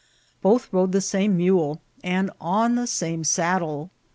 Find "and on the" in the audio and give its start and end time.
2.03-2.87